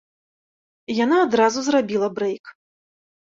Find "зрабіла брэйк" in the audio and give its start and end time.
1.67-2.45